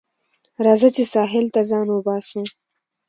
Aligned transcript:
راځه 0.65 0.89
چې 0.95 1.03
ساحل 1.13 1.45
ته 1.53 1.61
ځان 1.69 1.87
وباسو 1.91 2.41